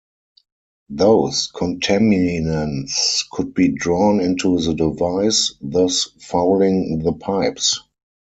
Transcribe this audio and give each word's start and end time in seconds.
Those 0.89 1.51
contaminants 1.53 3.29
could 3.29 3.53
be 3.53 3.67
drawn 3.67 4.19
into 4.19 4.57
the 4.59 4.73
device, 4.73 5.53
thus 5.61 6.05
fouling 6.19 7.03
the 7.03 7.13
pipes. 7.13 7.79